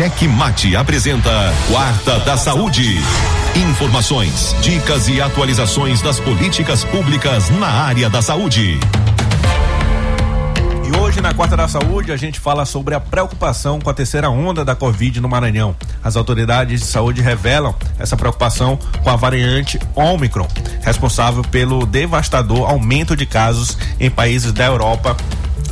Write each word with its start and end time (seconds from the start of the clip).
Cheque 0.00 0.26
Mate 0.26 0.74
apresenta 0.74 1.30
Quarta 1.70 2.18
da 2.20 2.34
Saúde. 2.34 2.96
Informações, 3.54 4.56
dicas 4.62 5.08
e 5.08 5.20
atualizações 5.20 6.00
das 6.00 6.18
políticas 6.18 6.82
públicas 6.84 7.50
na 7.50 7.66
área 7.66 8.08
da 8.08 8.22
saúde. 8.22 8.80
E 10.86 10.98
hoje 10.98 11.20
na 11.20 11.34
Quarta 11.34 11.54
da 11.54 11.68
Saúde 11.68 12.12
a 12.12 12.16
gente 12.16 12.40
fala 12.40 12.64
sobre 12.64 12.94
a 12.94 13.00
preocupação 13.00 13.78
com 13.78 13.90
a 13.90 13.92
terceira 13.92 14.30
onda 14.30 14.64
da 14.64 14.74
Covid 14.74 15.20
no 15.20 15.28
Maranhão. 15.28 15.76
As 16.02 16.16
autoridades 16.16 16.80
de 16.80 16.86
saúde 16.86 17.20
revelam 17.20 17.74
essa 17.98 18.16
preocupação 18.16 18.78
com 19.04 19.10
a 19.10 19.16
variante 19.16 19.78
Omicron, 19.94 20.48
responsável 20.80 21.42
pelo 21.42 21.84
devastador 21.84 22.70
aumento 22.70 23.14
de 23.14 23.26
casos 23.26 23.76
em 24.00 24.08
países 24.08 24.50
da 24.50 24.64
Europa, 24.64 25.14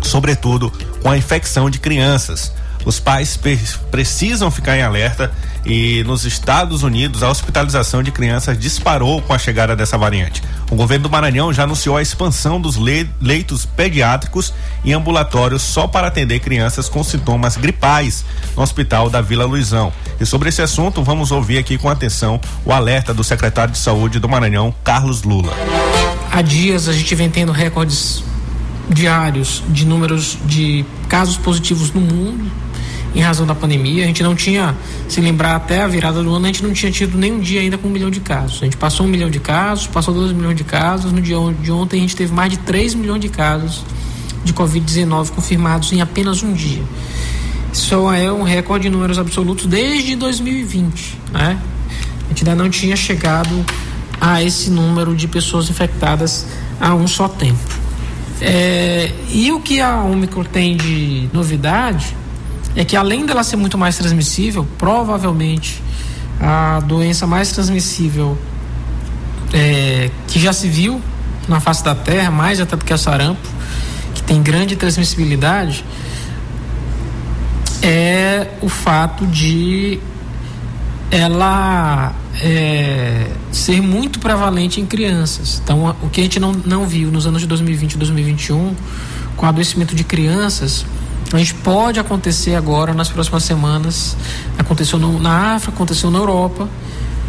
sobretudo 0.00 0.72
com 1.02 1.10
a 1.10 1.18
infecção 1.18 1.68
de 1.68 1.78
crianças. 1.78 2.63
Os 2.84 3.00
pais 3.00 3.38
precisam 3.90 4.50
ficar 4.50 4.76
em 4.76 4.82
alerta 4.82 5.32
e 5.64 6.04
nos 6.04 6.26
Estados 6.26 6.82
Unidos 6.82 7.22
a 7.22 7.30
hospitalização 7.30 8.02
de 8.02 8.12
crianças 8.12 8.58
disparou 8.58 9.22
com 9.22 9.32
a 9.32 9.38
chegada 9.38 9.74
dessa 9.74 9.96
variante. 9.96 10.42
O 10.70 10.76
governo 10.76 11.04
do 11.04 11.10
Maranhão 11.10 11.52
já 11.52 11.62
anunciou 11.62 11.96
a 11.96 12.02
expansão 12.02 12.60
dos 12.60 12.76
leitos 12.76 13.64
pediátricos 13.64 14.52
e 14.84 14.92
ambulatórios 14.92 15.62
só 15.62 15.86
para 15.86 16.08
atender 16.08 16.40
crianças 16.40 16.88
com 16.88 17.02
sintomas 17.02 17.56
gripais 17.56 18.24
no 18.54 18.62
hospital 18.62 19.08
da 19.08 19.22
Vila 19.22 19.46
Luizão. 19.46 19.90
E 20.20 20.26
sobre 20.26 20.50
esse 20.50 20.60
assunto, 20.60 21.02
vamos 21.02 21.30
ouvir 21.30 21.56
aqui 21.58 21.78
com 21.78 21.88
atenção 21.88 22.38
o 22.64 22.72
alerta 22.72 23.14
do 23.14 23.24
secretário 23.24 23.72
de 23.72 23.78
Saúde 23.78 24.18
do 24.18 24.28
Maranhão, 24.28 24.74
Carlos 24.84 25.22
Lula. 25.22 25.54
Há 26.30 26.42
dias 26.42 26.88
a 26.88 26.92
gente 26.92 27.14
vem 27.14 27.30
tendo 27.30 27.52
recordes 27.52 28.22
diários 28.90 29.62
de 29.68 29.86
números 29.86 30.36
de 30.44 30.84
casos 31.08 31.38
positivos 31.38 31.90
no 31.90 32.02
mundo 32.02 32.63
em 33.14 33.20
razão 33.20 33.46
da 33.46 33.54
pandemia. 33.54 34.04
A 34.04 34.06
gente 34.06 34.22
não 34.22 34.34
tinha, 34.34 34.74
se 35.08 35.20
lembrar 35.20 35.56
até 35.56 35.82
a 35.82 35.86
virada 35.86 36.22
do 36.22 36.34
ano, 36.34 36.44
a 36.44 36.48
gente 36.48 36.62
não 36.62 36.72
tinha 36.72 36.90
tido 36.90 37.16
nenhum 37.16 37.38
dia 37.38 37.60
ainda 37.60 37.78
com 37.78 37.88
um 37.88 37.90
milhão 37.90 38.10
de 38.10 38.20
casos. 38.20 38.58
A 38.62 38.64
gente 38.64 38.76
passou 38.76 39.06
um 39.06 39.08
milhão 39.08 39.30
de 39.30 39.38
casos, 39.38 39.86
passou 39.86 40.12
dois 40.12 40.32
milhões 40.32 40.56
de 40.56 40.64
casos. 40.64 41.12
No 41.12 41.20
dia 41.20 41.36
de 41.60 41.70
ontem 41.70 41.98
a 41.98 42.00
gente 42.00 42.16
teve 42.16 42.32
mais 42.32 42.50
de 42.50 42.58
3 42.58 42.94
milhões 42.94 43.20
de 43.20 43.28
casos 43.28 43.84
de 44.44 44.52
Covid-19 44.52 45.30
confirmados 45.30 45.92
em 45.92 46.00
apenas 46.00 46.42
um 46.42 46.52
dia. 46.52 46.82
Isso 47.72 47.94
é 48.12 48.32
um 48.32 48.42
recorde 48.42 48.84
de 48.84 48.90
números 48.90 49.18
absolutos 49.18 49.66
desde 49.66 50.14
2020, 50.16 51.18
né? 51.32 51.58
A 52.24 52.28
gente 52.28 52.48
ainda 52.48 52.62
não 52.62 52.70
tinha 52.70 52.96
chegado 52.96 53.64
a 54.20 54.42
esse 54.42 54.70
número 54.70 55.14
de 55.14 55.26
pessoas 55.26 55.68
infectadas 55.68 56.46
a 56.80 56.94
um 56.94 57.06
só 57.06 57.28
tempo. 57.28 57.58
É, 58.40 59.12
e 59.30 59.50
o 59.52 59.60
que 59.60 59.80
a 59.80 60.02
Omicron 60.02 60.44
tem 60.44 60.76
de 60.76 61.28
novidade 61.32 62.14
é 62.76 62.84
que 62.84 62.96
além 62.96 63.24
dela 63.24 63.42
ser 63.44 63.56
muito 63.56 63.78
mais 63.78 63.96
transmissível, 63.96 64.66
provavelmente 64.76 65.82
a 66.40 66.80
doença 66.80 67.26
mais 67.26 67.52
transmissível 67.52 68.36
é, 69.52 70.10
que 70.26 70.40
já 70.40 70.52
se 70.52 70.68
viu 70.68 71.00
na 71.48 71.60
face 71.60 71.84
da 71.84 71.94
Terra, 71.94 72.30
mais 72.30 72.60
até 72.60 72.76
do 72.76 72.84
que 72.84 72.92
a 72.92 72.98
sarampo, 72.98 73.48
que 74.14 74.22
tem 74.22 74.42
grande 74.42 74.76
transmissibilidade, 74.76 75.84
é 77.82 78.48
o 78.60 78.68
fato 78.68 79.26
de 79.26 80.00
ela 81.10 82.12
é, 82.40 83.26
ser 83.52 83.80
muito 83.80 84.18
prevalente 84.18 84.80
em 84.80 84.86
crianças. 84.86 85.60
Então, 85.62 85.94
o 86.02 86.08
que 86.08 86.20
a 86.20 86.24
gente 86.24 86.40
não, 86.40 86.52
não 86.52 86.86
viu 86.86 87.10
nos 87.10 87.26
anos 87.26 87.42
de 87.42 87.46
2020 87.46 87.92
e 87.92 87.98
2021, 87.98 88.74
com 89.36 89.46
o 89.46 89.48
adoecimento 89.48 89.94
de 89.94 90.02
crianças, 90.02 90.84
a 91.36 91.38
gente 91.38 91.54
pode 91.54 91.98
acontecer 91.98 92.54
agora 92.54 92.94
nas 92.94 93.08
próximas 93.08 93.44
semanas. 93.44 94.16
Aconteceu 94.58 94.98
no, 94.98 95.18
na 95.18 95.54
África, 95.54 95.74
aconteceu 95.74 96.10
na 96.10 96.18
Europa, 96.18 96.68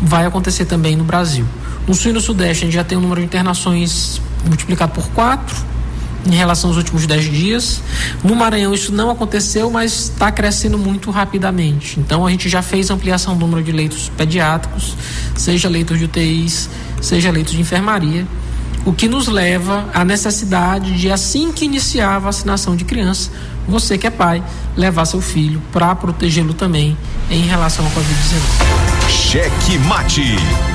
vai 0.00 0.26
acontecer 0.26 0.64
também 0.64 0.96
no 0.96 1.04
Brasil. 1.04 1.44
No 1.86 1.94
Sul 1.94 2.10
e 2.10 2.14
no 2.14 2.20
Sudeste 2.20 2.64
a 2.64 2.66
gente 2.66 2.74
já 2.74 2.84
tem 2.84 2.96
um 2.98 3.00
número 3.00 3.20
de 3.20 3.26
internações 3.26 4.20
multiplicado 4.44 4.92
por 4.92 5.08
quatro 5.08 5.56
em 6.24 6.34
relação 6.34 6.70
aos 6.70 6.76
últimos 6.76 7.06
dez 7.06 7.24
dias. 7.24 7.80
No 8.22 8.34
Maranhão 8.34 8.72
isso 8.72 8.92
não 8.92 9.10
aconteceu, 9.10 9.70
mas 9.70 10.10
está 10.10 10.30
crescendo 10.30 10.78
muito 10.78 11.10
rapidamente. 11.10 11.98
Então 11.98 12.26
a 12.26 12.30
gente 12.30 12.48
já 12.48 12.62
fez 12.62 12.90
ampliação 12.90 13.34
do 13.34 13.40
número 13.40 13.62
de 13.62 13.72
leitos 13.72 14.10
pediátricos, 14.16 14.96
seja 15.36 15.68
leitos 15.68 15.98
de 15.98 16.04
UTIs, 16.04 16.68
seja 17.00 17.30
leitos 17.30 17.52
de 17.52 17.60
enfermaria 17.60 18.26
o 18.84 18.92
que 18.92 19.08
nos 19.08 19.28
leva 19.28 19.88
à 19.94 20.04
necessidade 20.04 20.98
de, 20.98 21.10
assim 21.10 21.52
que 21.52 21.64
iniciar 21.64 22.16
a 22.16 22.18
vacinação 22.18 22.74
de 22.74 22.84
criança, 22.84 23.30
você 23.66 23.96
que 23.96 24.06
é 24.06 24.10
pai, 24.10 24.42
levar 24.76 25.04
seu 25.04 25.20
filho 25.20 25.62
para 25.72 25.94
protegê-lo 25.94 26.54
também 26.54 26.96
em 27.30 27.42
relação 27.42 27.86
à 27.86 27.90
Covid-19. 27.90 29.08
Cheque 29.08 29.78
mate. 29.78 30.71